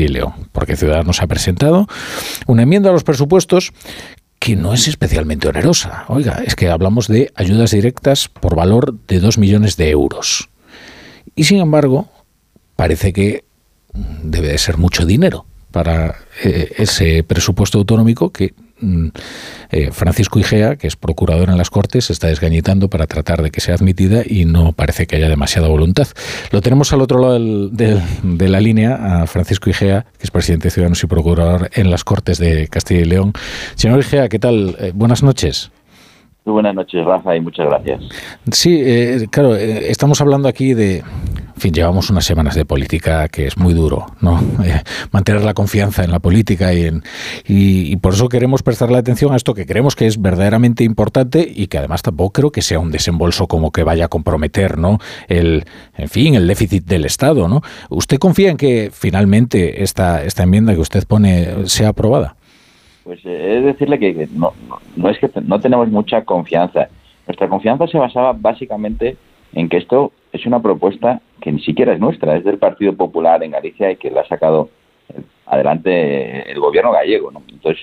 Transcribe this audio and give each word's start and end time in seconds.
y 0.00 0.08
León, 0.08 0.32
porque 0.52 0.76
Ciudadanos 0.76 1.22
ha 1.22 1.26
presentado 1.26 1.86
una 2.46 2.62
enmienda 2.62 2.90
a 2.90 2.92
los 2.92 3.04
presupuestos 3.04 3.72
que 4.38 4.56
no 4.56 4.74
es 4.74 4.86
especialmente 4.86 5.48
onerosa. 5.48 6.04
Oiga, 6.08 6.42
es 6.44 6.54
que 6.54 6.68
hablamos 6.68 7.08
de 7.08 7.32
ayudas 7.34 7.70
directas 7.70 8.28
por 8.28 8.54
valor 8.54 8.94
de 9.08 9.20
2 9.20 9.38
millones 9.38 9.76
de 9.76 9.90
euros. 9.90 10.50
Y 11.34 11.44
sin 11.44 11.58
embargo, 11.58 12.08
parece 12.76 13.12
que 13.12 13.44
debe 14.22 14.48
de 14.48 14.58
ser 14.58 14.76
mucho 14.78 15.06
dinero 15.06 15.46
para 15.70 16.16
eh, 16.44 16.74
ese 16.76 17.22
presupuesto 17.24 17.78
autonómico 17.78 18.30
que 18.30 18.54
eh, 19.70 19.90
Francisco 19.92 20.38
Igea, 20.38 20.76
que 20.76 20.86
es 20.86 20.96
procurador 20.96 21.48
en 21.48 21.58
las 21.58 21.70
Cortes, 21.70 22.10
está 22.10 22.28
desgañitando 22.28 22.88
para 22.88 23.06
tratar 23.06 23.42
de 23.42 23.50
que 23.50 23.60
sea 23.60 23.74
admitida 23.74 24.22
y 24.24 24.44
no 24.44 24.72
parece 24.72 25.06
que 25.06 25.16
haya 25.16 25.28
demasiada 25.28 25.68
voluntad. 25.68 26.06
Lo 26.50 26.60
tenemos 26.60 26.92
al 26.92 27.00
otro 27.00 27.18
lado 27.20 27.38
de 27.38 28.48
la 28.48 28.60
línea, 28.60 29.22
a 29.22 29.26
Francisco 29.26 29.70
Igea, 29.70 30.06
que 30.18 30.24
es 30.24 30.30
presidente 30.30 30.68
de 30.68 30.70
Ciudadanos 30.70 31.02
y 31.02 31.06
procurador 31.06 31.70
en 31.74 31.90
las 31.90 32.04
Cortes 32.04 32.38
de 32.38 32.68
Castilla 32.68 33.00
y 33.00 33.04
León. 33.04 33.32
Señor 33.74 34.00
Igea, 34.00 34.28
¿qué 34.28 34.38
tal? 34.38 34.76
Eh, 34.78 34.92
buenas 34.94 35.22
noches. 35.22 35.70
Muy 36.44 36.52
buenas 36.52 36.76
noches, 36.76 37.04
Rafa, 37.04 37.34
y 37.34 37.40
muchas 37.40 37.66
gracias. 37.66 38.02
Sí, 38.52 38.80
eh, 38.80 39.26
claro, 39.30 39.56
estamos 39.56 40.20
hablando 40.20 40.46
aquí 40.46 40.74
de, 40.74 41.02
en 41.56 41.62
fin, 41.62 41.72
llevamos 41.72 42.10
unas 42.10 42.26
semanas 42.26 42.54
de 42.54 42.66
política 42.66 43.28
que 43.28 43.46
es 43.46 43.56
muy 43.56 43.72
duro, 43.72 44.06
¿no? 44.20 44.38
Eh, 44.66 44.80
mantener 45.12 45.42
la 45.42 45.54
confianza 45.54 46.02
en 46.02 46.10
la 46.10 46.18
política 46.18 46.74
y, 46.74 46.84
en, 46.84 47.02
y, 47.46 47.94
por 47.96 48.14
eso 48.14 48.28
queremos 48.28 48.62
prestarle 48.62 48.98
atención 48.98 49.32
a 49.32 49.36
esto 49.36 49.54
que 49.54 49.64
creemos 49.64 49.94
que 49.94 50.06
es 50.06 50.20
verdaderamente 50.20 50.82
importante 50.82 51.46
y 51.54 51.68
que 51.68 51.78
además 51.78 52.02
tampoco 52.02 52.32
creo 52.32 52.50
que 52.50 52.62
sea 52.62 52.80
un 52.80 52.90
desembolso 52.90 53.46
como 53.46 53.70
que 53.70 53.84
vaya 53.84 54.06
a 54.06 54.08
comprometer, 54.08 54.76
¿no? 54.76 54.98
El, 55.28 55.64
en 55.96 56.08
fin, 56.08 56.34
el 56.34 56.48
déficit 56.48 56.84
del 56.84 57.04
Estado, 57.04 57.48
¿no? 57.48 57.60
¿Usted 57.90 58.18
confía 58.18 58.50
en 58.50 58.56
que 58.56 58.90
finalmente 58.92 59.84
esta, 59.84 60.24
esta 60.24 60.42
enmienda 60.42 60.74
que 60.74 60.80
usted 60.80 61.04
pone 61.06 61.68
sea 61.68 61.90
aprobada? 61.90 62.34
Pues 63.04 63.20
eh, 63.24 63.58
es 63.58 63.64
decirle 63.64 63.98
que 64.00 64.28
no, 64.32 64.52
no 64.96 65.10
es 65.10 65.18
que 65.18 65.30
no 65.42 65.60
tenemos 65.60 65.88
mucha 65.90 66.24
confianza. 66.24 66.88
Nuestra 67.26 67.48
confianza 67.48 67.86
se 67.86 67.98
basaba 67.98 68.32
básicamente 68.32 69.16
en 69.52 69.68
que 69.68 69.76
esto 69.76 70.12
es 70.36 70.46
una 70.46 70.60
propuesta 70.60 71.20
que 71.40 71.52
ni 71.52 71.60
siquiera 71.60 71.92
es 71.92 72.00
nuestra, 72.00 72.36
es 72.36 72.44
del 72.44 72.58
Partido 72.58 72.94
Popular 72.94 73.42
en 73.42 73.50
Galicia 73.52 73.90
y 73.90 73.96
que 73.96 74.10
la 74.10 74.22
ha 74.22 74.28
sacado 74.28 74.70
adelante 75.46 76.50
el 76.50 76.58
gobierno 76.60 76.92
gallego. 76.92 77.30
¿no? 77.30 77.42
Entonces, 77.48 77.82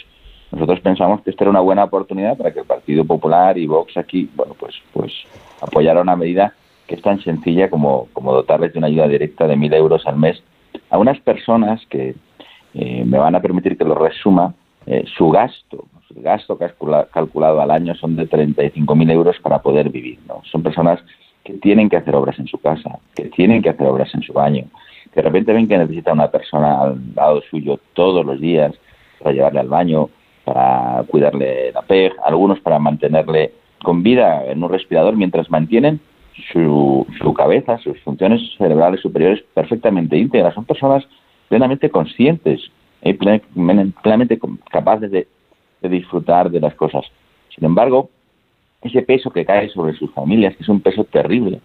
nosotros 0.52 0.80
pensamos 0.82 1.22
que 1.22 1.32
esta 1.32 1.44
era 1.44 1.52
una 1.52 1.62
buena 1.62 1.84
oportunidad 1.84 2.38
para 2.38 2.54
que 2.54 2.60
el 2.60 2.66
Partido 2.66 3.06
Popular 3.06 3.58
y 3.58 3.66
Vox 3.66 3.98
aquí, 3.98 4.30
bueno, 4.36 4.56
pues, 4.60 4.76
pues 4.94 5.12
apoyara 5.62 6.02
una 6.02 6.16
medida 6.16 6.54
que 6.88 6.96
es 6.96 7.02
tan 7.02 7.22
sencilla 7.22 7.70
como, 7.70 8.08
como 8.14 8.34
dotarles 8.34 8.74
de 8.74 8.80
una 8.80 8.88
ayuda 8.88 9.08
directa 9.08 9.48
de 9.48 9.56
mil 9.56 9.74
euros 9.74 10.06
al 10.06 10.18
mes 10.18 10.44
a 10.90 10.98
unas 10.98 11.20
personas 11.22 11.82
que 11.88 12.16
eh, 12.74 13.04
me 13.06 13.18
van 13.18 13.36
a 13.36 13.42
permitir 13.42 13.78
que 13.78 13.86
lo 13.86 13.96
resuma. 13.96 14.54
Eh, 14.86 15.06
su 15.18 15.30
gasto, 15.30 15.86
su 16.08 16.22
gasto 16.22 16.58
calculado 16.58 17.62
al 17.62 17.72
año 17.72 17.96
son 17.96 18.16
de 18.16 18.30
35.000 18.30 19.12
euros 19.12 19.38
para 19.42 19.62
poder 19.62 19.90
vivir. 19.90 20.20
¿no? 20.28 20.42
Son 20.52 20.62
personas 20.62 21.00
que 21.44 21.54
tienen 21.54 21.90
que 21.90 21.98
hacer 21.98 22.16
obras 22.16 22.40
en 22.40 22.48
su 22.48 22.58
casa, 22.58 23.00
que 23.16 23.26
tienen 23.26 23.62
que 23.62 23.70
hacer 23.70 23.88
obras 23.88 24.14
en 24.16 24.22
su 24.22 24.34
baño, 24.34 24.66
que 25.14 25.22
de 25.22 25.22
repente 25.22 25.54
ven 25.54 25.68
que 25.68 25.78
necesita 25.78 26.14
una 26.14 26.32
persona 26.32 26.82
al 26.82 27.16
lado 27.16 27.42
suyo 27.50 27.80
todos 27.94 28.26
los 28.26 28.40
días 28.40 28.74
para 29.20 29.34
llevarle 29.34 29.60
al 29.60 29.68
baño, 29.68 30.10
para 30.46 31.04
cuidarle 31.08 31.72
la 31.72 31.82
PEG, 31.82 32.14
algunos 32.24 32.60
para 32.60 32.80
mantenerle 32.80 33.52
con 33.84 34.04
vida 34.04 34.46
en 34.46 34.64
un 34.64 34.70
respirador 34.70 35.16
mientras 35.16 35.50
mantienen 35.50 36.00
su, 36.52 37.06
su 37.22 37.34
cabeza, 37.34 37.78
sus 37.80 38.00
funciones 38.02 38.42
cerebrales 38.58 39.02
superiores 39.02 39.44
perfectamente 39.54 40.18
íntegras. 40.18 40.54
Son 40.54 40.66
personas 40.66 41.06
plenamente 41.50 41.90
conscientes 41.90 42.72
y 43.04 43.14
plenamente 43.14 44.40
capaces 44.72 45.12
de 45.12 45.28
disfrutar 45.82 46.50
de 46.50 46.62
las 46.62 46.74
cosas. 46.76 47.06
Sin 47.50 47.66
embargo, 47.66 48.10
ese 48.84 49.02
peso 49.02 49.32
que 49.32 49.46
cae 49.46 49.70
sobre 49.70 49.94
sus 49.94 50.12
familias, 50.14 50.56
que 50.56 50.64
es 50.64 50.70
un 50.70 50.82
peso 50.82 51.04
terrible, 51.06 51.62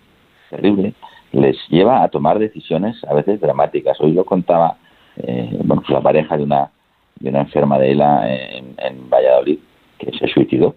terrible, 0.50 0.94
les 1.32 1.56
lleva 1.68 2.02
a 2.02 2.08
tomar 2.08 2.38
decisiones 2.38 3.02
a 3.04 3.14
veces 3.14 3.40
dramáticas. 3.40 4.00
Hoy 4.00 4.12
lo 4.12 4.24
contaba 4.24 4.76
eh, 5.18 5.50
bueno, 5.64 5.82
pues 5.82 5.90
la 5.90 6.00
pareja 6.00 6.36
de 6.36 6.44
una, 6.44 6.70
de 7.18 7.30
una 7.30 7.40
enferma 7.40 7.78
de 7.78 7.92
ELA 7.92 8.32
en, 8.32 9.10
Valladolid 9.10 9.58
que 9.98 10.12
se 10.16 10.28
suicidó, 10.28 10.76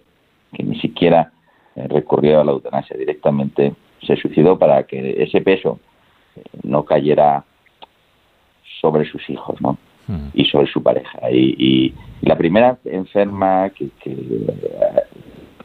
que 0.53 0.63
ni 0.63 0.79
siquiera 0.79 1.31
eh, 1.75 1.87
recurrió 1.87 2.41
a 2.41 2.43
la 2.43 2.51
eutanasia, 2.51 2.97
directamente 2.97 3.73
se 4.01 4.15
suicidó 4.15 4.57
para 4.57 4.83
que 4.83 5.21
ese 5.21 5.41
peso 5.41 5.79
eh, 6.35 6.41
no 6.63 6.83
cayera 6.85 7.43
sobre 8.79 9.05
sus 9.05 9.29
hijos, 9.29 9.61
¿no? 9.61 9.77
Mm. 10.07 10.29
Y 10.33 10.45
sobre 10.45 10.67
su 10.67 10.81
pareja. 10.81 11.19
Y, 11.31 11.93
la 12.21 12.37
primera 12.37 12.77
enferma 12.85 13.71
que, 13.71 13.89
que 13.99 14.15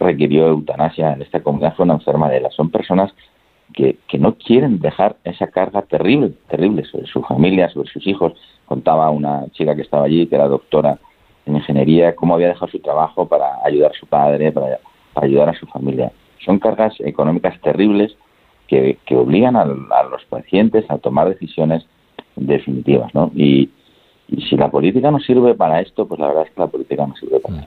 requirió 0.06 0.49
eutanasia 0.49 1.12
en 1.12 1.22
esta 1.22 1.43
comunidad 1.43 1.75
fue 1.75 1.84
una 1.84 1.94
enferma 1.94 2.28
de 2.28 2.39
ELA. 2.39 2.50
Son 2.50 2.71
personas 2.71 3.12
que, 3.75 3.99
que 4.09 4.19
no 4.19 4.34
quieren 4.34 4.78
dejar 4.78 5.17
esa 5.25 5.49
carga 5.49 5.83
terrible, 5.83 6.33
terrible 6.49 6.84
sobre 6.84 7.06
su 7.06 7.22
familia, 7.22 7.69
sobre 7.71 7.91
sus 7.91 8.06
hijos. 8.06 8.33
Contaba 8.67 9.11
una 9.11 9.47
chica 9.53 9.75
que 9.75 9.83
estaba 9.83 10.05
allí, 10.05 10.27
que 10.27 10.37
era 10.37 10.49
doctora 10.49 10.99
en 11.47 11.56
ingeniería, 11.56 12.15
cómo 12.15 12.34
había 12.34 12.49
dejado 12.49 12.69
su 12.69 12.81
trabajo 12.81 13.27
para 13.27 13.65
ayudar 13.65 13.93
a 13.93 13.99
su 13.99 14.06
padre, 14.06 14.53
para, 14.53 14.78
ayudar 15.15 15.49
a 15.49 15.55
su 15.55 15.67
familia. 15.67 16.12
Son 16.44 16.59
cargas 16.59 16.94
económicas 17.00 17.61
terribles 17.61 18.17
que, 18.67 18.99
que 19.06 19.17
obligan 19.17 19.56
a, 19.56 19.62
a, 19.62 20.03
los 20.05 20.25
pacientes 20.28 20.84
a 20.88 20.99
tomar 20.99 21.28
decisiones 21.28 21.87
definitivas, 22.34 23.15
¿no? 23.15 23.31
Y, 23.34 23.71
y 24.28 24.43
si 24.43 24.56
la 24.56 24.71
política 24.71 25.11
no 25.11 25.21
sirve 25.21 25.55
para 25.55 25.81
esto, 25.81 26.06
pues 26.06 26.19
la 26.21 26.28
verdad 26.28 26.44
es 26.47 26.50
que 26.53 26.61
la 26.61 26.67
política 26.67 27.06
no 27.06 27.15
sirve 27.17 27.41
para, 27.41 27.67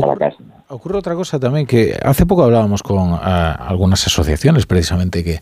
para 0.00 0.16
casa. 0.16 0.42
Ocurre 0.72 0.98
otra 0.98 1.16
cosa 1.16 1.40
también, 1.40 1.66
que 1.66 1.98
hace 2.00 2.26
poco 2.26 2.44
hablábamos 2.44 2.84
con 2.84 3.10
ah, 3.12 3.50
algunas 3.54 4.06
asociaciones 4.06 4.66
precisamente 4.66 5.24
que, 5.24 5.40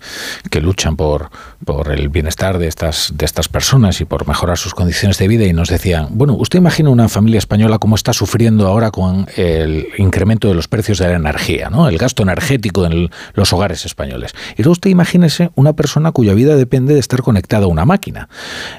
que, 0.50 0.62
luchan 0.62 0.97
por, 0.97 1.28
por 1.66 1.93
el 1.93 2.09
bienestar 2.09 2.56
de 2.56 2.66
estas, 2.66 3.12
de 3.15 3.27
estas 3.27 3.47
personas 3.47 4.00
y 4.00 4.06
por 4.06 4.27
mejorar 4.27 4.56
sus 4.56 4.72
condiciones 4.72 5.19
de 5.19 5.28
vida 5.28 5.44
y 5.44 5.53
nos 5.53 5.69
decían, 5.69 6.09
bueno, 6.12 6.33
usted 6.33 6.59
imagina 6.59 6.89
una 6.89 7.11
familia 7.11 7.37
española 7.37 7.78
cómo 7.78 7.94
está 7.94 8.15
sufriendo 8.15 8.66
ahora 8.66 8.91
con 8.91 9.27
el 9.37 9.89
incremento 9.99 10.49
de 10.49 10.55
los 10.55 10.66
precios 10.66 10.97
de 10.97 11.09
la 11.09 11.16
energía, 11.16 11.69
¿no? 11.69 11.91
el 11.91 11.99
gasto 11.99 12.22
energético 12.22 12.87
en 12.87 13.10
los 13.34 13.53
hogares 13.53 13.84
españoles. 13.84 14.33
Y 14.56 14.62
luego 14.62 14.72
usted 14.72 14.89
imagínese 14.89 15.50
una 15.56 15.75
persona 15.75 16.10
cuya 16.10 16.33
vida 16.33 16.56
depende 16.56 16.95
de 16.95 17.00
estar 17.00 17.21
conectada 17.21 17.66
a 17.66 17.69
una 17.69 17.84
máquina. 17.84 18.31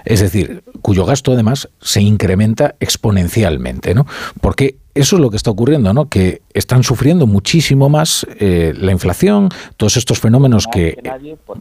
Es 0.04 0.20
decir, 0.20 0.64
cuyo 0.81 1.06
gasto 1.06 1.31
además 1.31 1.70
se 1.80 2.02
incrementa 2.02 2.74
exponencialmente, 2.80 3.94
¿no? 3.94 4.08
Porque 4.42 4.78
eso 4.94 5.16
es 5.16 5.22
lo 5.22 5.29
que 5.29 5.38
está 5.38 5.51
ocurriendo, 5.51 5.94
¿no? 5.94 6.09
Que 6.09 6.41
están 6.53 6.83
sufriendo 6.83 7.27
muchísimo 7.27 7.89
más 7.89 8.25
eh, 8.39 8.73
la 8.77 8.91
inflación, 8.91 9.50
todos 9.77 9.97
estos 9.97 10.19
fenómenos 10.19 10.67
que, 10.67 10.97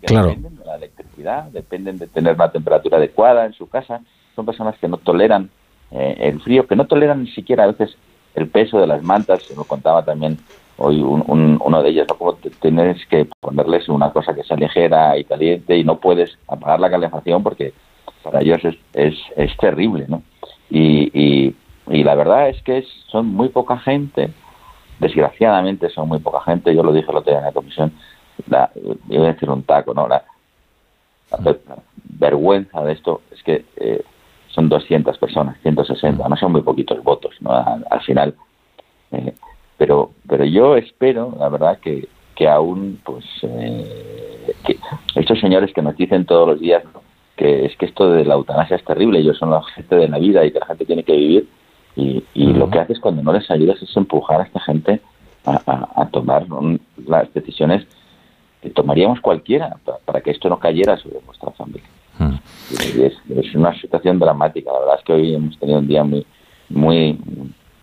claro, 0.04 0.28
dependen 0.28 0.56
de 0.56 0.64
la 0.64 0.76
electricidad, 0.76 1.44
dependen 1.44 1.98
de 1.98 2.06
tener 2.06 2.34
una 2.34 2.50
temperatura 2.50 2.96
adecuada 2.96 3.46
en 3.46 3.52
su 3.52 3.68
casa. 3.68 4.00
Son 4.34 4.46
personas 4.46 4.76
que 4.78 4.88
no 4.88 4.96
toleran 4.98 5.50
eh, 5.90 6.16
el 6.20 6.40
frío, 6.40 6.66
que 6.66 6.76
no 6.76 6.86
toleran 6.86 7.24
ni 7.24 7.30
siquiera 7.30 7.64
a 7.64 7.68
veces 7.68 7.96
el 8.34 8.48
peso 8.48 8.80
de 8.80 8.86
las 8.86 9.02
mantas. 9.02 9.42
Se 9.42 9.54
lo 9.54 9.64
contaba 9.64 10.04
también 10.04 10.38
hoy 10.78 11.00
uno 11.02 11.82
de 11.82 11.90
ellos, 11.90 12.06
¿no? 12.08 12.16
Como 12.16 12.34
tienes 12.34 13.04
que 13.06 13.28
ponerles 13.40 13.88
una 13.88 14.12
cosa 14.12 14.34
que 14.34 14.44
sea 14.44 14.56
ligera 14.56 15.18
y 15.18 15.24
caliente 15.24 15.76
y 15.76 15.84
no 15.84 15.98
puedes 15.98 16.38
apagar 16.46 16.80
la 16.80 16.90
calefacción 16.90 17.42
porque 17.42 17.72
para 18.22 18.40
ellos 18.40 18.64
es, 18.64 18.76
es, 18.94 19.14
es 19.36 19.56
terrible, 19.58 20.06
¿no? 20.08 20.22
Y, 20.70 21.10
y, 21.18 21.54
y, 21.90 22.04
la 22.04 22.14
verdad 22.14 22.48
es 22.48 22.62
que 22.62 22.84
son 23.08 23.26
muy 23.26 23.48
poca 23.48 23.78
gente, 23.78 24.30
desgraciadamente 24.98 25.90
son 25.90 26.08
muy 26.08 26.18
poca 26.18 26.40
gente, 26.40 26.74
yo 26.74 26.82
lo 26.82 26.92
dije 26.92 27.10
el 27.10 27.16
otro 27.16 27.30
día 27.30 27.40
en 27.40 27.46
la 27.46 27.52
comisión, 27.52 27.92
la, 28.48 28.70
iba 29.08 29.24
a 29.24 29.32
decir 29.32 29.50
un 29.50 29.62
taco, 29.62 29.94
¿no? 29.94 30.08
La, 30.08 30.24
vergüenza 32.04 32.82
de 32.82 32.92
esto 32.92 33.20
es 33.30 33.42
que 33.42 33.64
eh, 33.76 34.02
son 34.48 34.68
200 34.68 35.18
personas, 35.18 35.56
160, 35.62 36.28
no 36.28 36.36
son 36.36 36.52
muy 36.52 36.62
poquitos 36.62 37.02
votos, 37.02 37.34
¿no? 37.40 37.50
Al, 37.52 38.00
final. 38.00 38.34
Eh, 39.12 39.34
pero, 39.76 40.10
pero 40.26 40.44
yo 40.44 40.76
espero, 40.76 41.34
la 41.38 41.48
verdad, 41.48 41.78
que, 41.78 42.08
que 42.34 42.48
aún, 42.48 43.00
pues, 43.04 43.24
eh, 43.42 44.54
que 44.64 44.78
estos 45.14 45.38
señores 45.38 45.72
que 45.72 45.82
nos 45.82 45.96
dicen 45.96 46.24
todos 46.24 46.48
los 46.48 46.60
días, 46.60 46.82
¿no? 46.92 47.02
que 47.38 47.66
es 47.66 47.76
que 47.76 47.86
esto 47.86 48.10
de 48.10 48.24
la 48.24 48.34
eutanasia 48.34 48.76
es 48.76 48.84
terrible, 48.84 49.20
ellos 49.20 49.38
son 49.38 49.52
la 49.52 49.62
gente 49.62 49.94
de 49.94 50.08
la 50.08 50.18
vida 50.18 50.44
y 50.44 50.50
que 50.50 50.58
la 50.58 50.66
gente 50.66 50.84
tiene 50.84 51.04
que 51.04 51.16
vivir 51.16 51.48
y, 52.34 52.52
lo 52.52 52.70
que 52.70 52.78
haces 52.78 53.00
cuando 53.00 53.22
no 53.22 53.32
les 53.32 53.50
ayudas 53.50 53.82
es 53.82 53.96
empujar 53.96 54.40
a 54.40 54.44
esta 54.44 54.60
gente 54.60 55.00
a, 55.44 56.06
tomar 56.12 56.46
las 57.06 57.32
decisiones 57.32 57.86
que 58.60 58.70
tomaríamos 58.70 59.20
cualquiera 59.20 59.76
para, 60.04 60.20
que 60.20 60.30
esto 60.30 60.48
no 60.48 60.58
cayera 60.58 60.96
sobre 60.98 61.20
nuestra 61.24 61.50
familia. 61.52 61.88
es, 62.70 63.54
una 63.54 63.74
situación 63.80 64.18
dramática, 64.18 64.72
la 64.72 64.80
verdad 64.80 64.96
es 64.98 65.04
que 65.04 65.12
hoy 65.12 65.34
hemos 65.34 65.58
tenido 65.58 65.78
un 65.78 65.88
día 65.88 66.04
muy, 66.04 66.26
muy, 66.68 67.18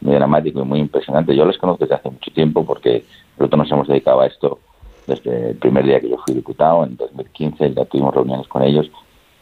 muy 0.01 0.15
dramático 0.15 0.61
y 0.61 0.65
muy 0.65 0.79
impresionante. 0.79 1.35
Yo 1.35 1.45
les 1.45 1.57
conozco 1.57 1.83
desde 1.83 1.95
hace 1.95 2.09
mucho 2.09 2.31
tiempo 2.31 2.65
porque 2.65 3.03
nosotros 3.37 3.59
nos 3.59 3.71
hemos 3.71 3.87
dedicado 3.87 4.21
a 4.21 4.27
esto 4.27 4.59
desde 5.07 5.51
el 5.51 5.55
primer 5.57 5.85
día 5.85 5.99
que 5.99 6.09
yo 6.09 6.17
fui 6.25 6.35
diputado, 6.35 6.83
en 6.83 6.95
2015, 6.97 7.73
ya 7.73 7.85
tuvimos 7.85 8.13
reuniones 8.13 8.47
con 8.47 8.63
ellos 8.63 8.89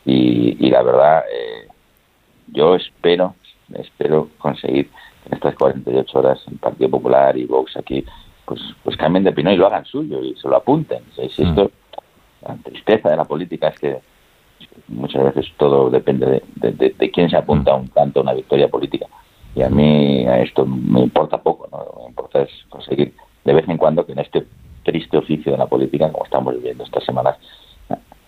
y, 0.05 0.69
la 0.69 0.81
verdad, 0.83 1.23
eh, 1.31 1.67
yo 2.47 2.75
espero, 2.75 3.35
espero 3.75 4.29
conseguir 4.37 4.89
en 5.25 5.33
estas 5.33 5.55
48 5.55 6.19
horas 6.19 6.41
el 6.49 6.57
Partido 6.57 6.89
Popular 6.89 7.37
y 7.37 7.45
Vox 7.45 7.77
aquí 7.77 8.05
pues 8.45 8.61
pues 8.83 8.97
cambien 8.97 9.23
de 9.23 9.29
opinión 9.29 9.53
y 9.53 9.57
lo 9.57 9.67
hagan 9.67 9.85
suyo 9.85 10.21
y 10.21 10.35
se 10.35 10.47
lo 10.47 10.57
apunten. 10.57 11.03
Si 11.15 11.43
mm. 11.43 11.47
esto, 11.47 11.71
la 12.41 12.55
tristeza 12.57 13.09
de 13.09 13.17
la 13.17 13.25
política 13.25 13.69
es 13.69 13.79
que 13.79 13.99
muchas 14.87 15.23
veces 15.23 15.51
todo 15.57 15.89
depende 15.89 16.43
de, 16.55 17.11
quién 17.11 17.29
se 17.29 17.37
apunta 17.37 17.71
a 17.71 17.75
un 17.75 17.87
canto, 17.87 18.19
a 18.19 18.23
una 18.23 18.33
victoria 18.33 18.67
política. 18.67 19.07
Y 19.55 19.61
a 19.61 19.69
mí 19.69 20.25
esto 20.41 20.65
me 20.65 21.01
importa 21.01 21.37
poco, 21.37 21.67
¿no? 21.71 21.77
Lo 21.79 21.91
que 21.91 21.99
me 21.99 22.07
importa 22.07 22.41
es 22.41 22.49
conseguir 22.69 23.13
de 23.43 23.53
vez 23.53 23.67
en 23.69 23.77
cuando 23.77 24.05
que 24.05 24.13
en 24.13 24.19
este 24.19 24.45
triste 24.83 25.17
oficio 25.17 25.51
de 25.51 25.57
la 25.57 25.67
política, 25.67 26.11
como 26.11 26.25
estamos 26.25 26.55
viviendo 26.55 26.83
estas 26.83 27.03
semanas, 27.03 27.37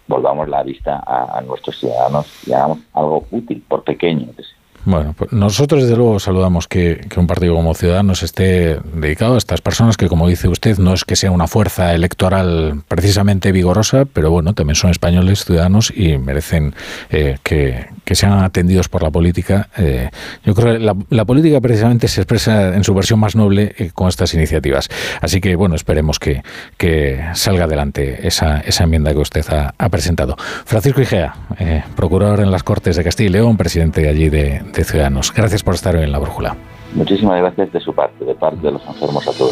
volvamos 0.08 0.48
la 0.48 0.64
vista 0.64 1.04
a, 1.06 1.42
nuestros 1.42 1.80
ciudadanos 1.80 2.28
y 2.48 2.54
hagamos 2.54 2.80
algo 2.94 3.26
útil, 3.32 3.64
por 3.68 3.84
pequeño 3.84 4.28
que 4.36 4.44
sea. 4.44 4.56
Bueno, 4.86 5.16
pues 5.18 5.34
nosotros 5.34 5.82
desde 5.82 5.96
luego 5.96 6.20
saludamos 6.20 6.68
que, 6.68 7.08
un 7.18 7.26
partido 7.26 7.56
como 7.56 7.74
Ciudadanos 7.74 8.22
esté 8.22 8.80
dedicado 8.94 9.34
a 9.34 9.38
estas 9.40 9.60
personas 9.60 9.98
que, 9.98 10.08
como 10.08 10.28
dice 10.28 10.48
usted, 10.48 10.78
no 10.78 10.94
es 10.94 11.04
que 11.04 11.16
sea 11.16 11.32
una 11.32 11.48
fuerza 11.48 11.96
electoral 11.96 12.84
precisamente 12.88 13.52
vigorosa, 13.52 14.06
pero 14.06 14.30
bueno, 14.30 14.54
también 14.54 14.76
son 14.76 14.92
españoles, 14.92 15.44
ciudadanos 15.44 15.92
y 15.96 16.20
merecen 16.20 16.76
eh, 17.10 17.38
que, 17.42 17.88
sean 18.14 18.44
atendidos 18.44 18.88
por 18.88 19.02
la 19.02 19.10
política. 19.10 19.70
Eh, 19.76 20.10
yo 20.46 20.54
creo 20.54 20.74
que 20.74 20.80
la, 21.10 21.26
política 21.26 21.60
precisamente 21.60 22.08
se 22.08 22.22
expresa 22.22 22.76
en 22.76 22.84
su 22.84 22.94
versión 22.94 23.20
más 23.20 23.36
noble 23.36 23.74
eh, 23.78 23.90
con 23.92 24.08
estas 24.08 24.36
iniciativas. 24.36 24.90
Así 25.20 25.42
que 25.42 25.56
bueno, 25.56 25.76
esperemos 25.76 26.20
que, 26.20 26.44
salga 27.34 27.64
adelante 27.64 28.28
esa, 28.28 28.60
esa 28.60 28.84
enmienda 28.84 29.12
que 29.12 29.20
usted 29.20 29.44
ha, 29.50 29.90
presentado. 29.90 30.36
Francisco 30.66 31.02
Igea, 31.02 31.34
procurador 31.96 32.42
en 32.42 32.52
las 32.52 32.64
Cortes 32.64 32.96
de 32.96 33.04
Castilla 33.04 33.30
y 33.30 33.34
León, 33.34 33.58
presidente 33.58 34.08
allí 34.08 34.30
Ciudadanos. 34.84 35.34
Gracias 35.34 35.64
por 35.64 35.76
estar 35.76 35.96
hoy 35.96 36.04
en 36.04 36.12
la 36.12 36.20
brújula. 36.20 36.56
Muchísimas 36.94 37.40
gracias 37.40 37.72
de 37.74 37.80
su 37.80 37.94
parte, 37.94 38.24
de 38.24 38.36
parte 38.36 38.62
de 38.62 38.72
los 38.72 38.86
enfermos 38.86 39.28
a 39.28 39.32
todos. 39.32 39.42